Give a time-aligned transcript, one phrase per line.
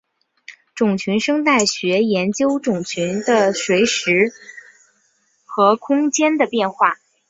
[0.73, 4.33] 种群生态学研究种群的随时间
[5.45, 6.97] 和空间的变化。